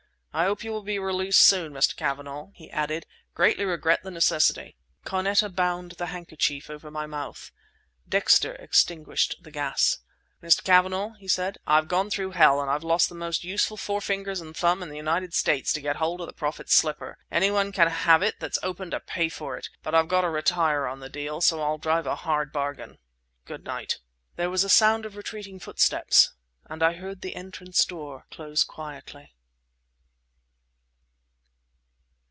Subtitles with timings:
[0.33, 1.93] I hope you will be released soon, Mr.
[1.93, 3.05] Cavanagh," he added.
[3.33, 7.51] "Greatly regret the necessity." Carneta bound the handkerchief over my mouth.
[8.07, 9.97] Dexter extinguished the gas.
[10.41, 10.63] "Mr.
[10.63, 14.39] Cavanagh," he said, "I've gone through hell and I've lost the most useful four fingers
[14.39, 17.17] and a thumb in the United States to get hold of the Prophet's slipper.
[17.29, 20.87] Any one can have it that's open to pay for it—but I've got to retire
[20.87, 22.99] on the deal, so I'll drive a hard bargain!
[23.43, 23.99] Good night!"
[24.37, 26.31] There was a sound of retreating footsteps,
[26.67, 29.33] and I heard the entrance door close quietly.